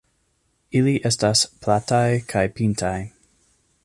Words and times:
Ili 0.79 0.93
estas 1.09 1.43
plataj 1.65 2.07
kaj 2.33 2.43
pintaj. 2.61 2.97